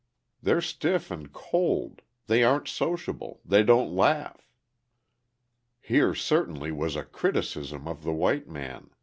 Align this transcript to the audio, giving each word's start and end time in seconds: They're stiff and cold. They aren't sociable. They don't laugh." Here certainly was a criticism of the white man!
They're 0.41 0.61
stiff 0.61 1.11
and 1.11 1.31
cold. 1.31 2.01
They 2.25 2.41
aren't 2.43 2.67
sociable. 2.67 3.39
They 3.45 3.61
don't 3.61 3.93
laugh." 3.95 4.49
Here 5.79 6.15
certainly 6.15 6.71
was 6.71 6.95
a 6.95 7.03
criticism 7.03 7.87
of 7.87 8.01
the 8.01 8.11
white 8.11 8.49
man! 8.49 8.89